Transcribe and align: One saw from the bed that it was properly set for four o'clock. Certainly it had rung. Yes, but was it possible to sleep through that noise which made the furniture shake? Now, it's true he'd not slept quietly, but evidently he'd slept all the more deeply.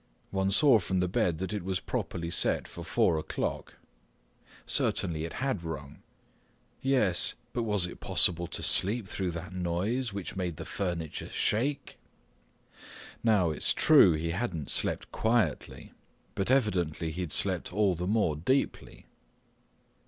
One 0.31 0.49
saw 0.49 0.79
from 0.79 0.99
the 0.99 1.07
bed 1.07 1.37
that 1.37 1.53
it 1.53 1.63
was 1.63 1.79
properly 1.79 2.31
set 2.31 2.67
for 2.67 2.83
four 2.83 3.19
o'clock. 3.19 3.75
Certainly 4.65 5.25
it 5.25 5.33
had 5.33 5.63
rung. 5.63 6.01
Yes, 6.81 7.35
but 7.53 7.61
was 7.61 7.85
it 7.85 7.99
possible 7.99 8.47
to 8.47 8.63
sleep 8.63 9.07
through 9.07 9.29
that 9.33 9.53
noise 9.53 10.11
which 10.11 10.35
made 10.35 10.55
the 10.57 10.65
furniture 10.65 11.29
shake? 11.29 11.99
Now, 13.23 13.51
it's 13.51 13.73
true 13.73 14.13
he'd 14.13 14.31
not 14.51 14.71
slept 14.71 15.11
quietly, 15.11 15.91
but 16.33 16.49
evidently 16.49 17.11
he'd 17.11 17.31
slept 17.31 17.71
all 17.71 17.93
the 17.93 18.07
more 18.07 18.35
deeply. 18.35 19.05